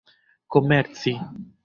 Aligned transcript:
komerci 0.51 1.13